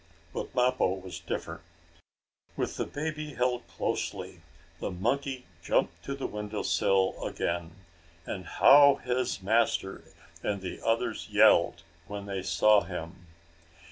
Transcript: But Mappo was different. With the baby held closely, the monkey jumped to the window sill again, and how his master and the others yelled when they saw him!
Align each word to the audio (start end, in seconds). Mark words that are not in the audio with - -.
But 0.33 0.55
Mappo 0.55 0.95
was 0.99 1.19
different. 1.19 1.61
With 2.57 2.77
the 2.77 2.87
baby 2.87 3.35
held 3.35 3.67
closely, 3.67 4.41
the 4.79 4.89
monkey 4.89 5.45
jumped 5.61 6.03
to 6.05 6.15
the 6.15 6.25
window 6.25 6.63
sill 6.63 7.23
again, 7.23 7.75
and 8.25 8.47
how 8.47 8.95
his 8.95 9.43
master 9.43 10.03
and 10.41 10.61
the 10.63 10.81
others 10.83 11.27
yelled 11.29 11.83
when 12.07 12.25
they 12.25 12.41
saw 12.41 12.81
him! 12.81 13.27